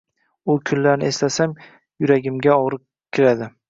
[0.53, 1.55] U kunlarni eslasam,
[2.05, 3.57] yuragimga og`riq kiradi